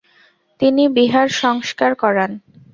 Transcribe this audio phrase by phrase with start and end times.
[0.59, 2.31] তিনি বিহার সংস্কার করান।